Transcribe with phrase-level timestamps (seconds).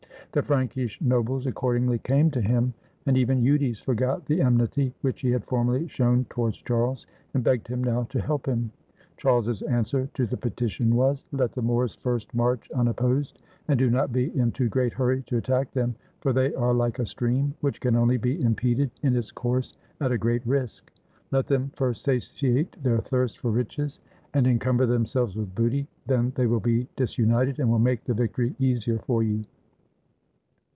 [0.33, 2.73] The Frankish nobles accordingly came to him,
[3.05, 7.67] and even Eudes forgot the enmity which he had formerly shown towards Charles, and begged
[7.67, 8.71] him now to help him.
[9.17, 14.13] Charles's answer to the petition was: "Let the Moors first march unopposed, and do not
[14.13, 17.81] be in too great hurry to attack them, for they are Hke a stream, which
[17.81, 20.93] can only be impeded in its course at a great risk.
[21.31, 23.99] Let them first satiate their thirst for riches,
[24.33, 28.13] and encum ber themselves with booty; then they will be disunited, and will make the
[28.13, 29.43] victory easier for you!"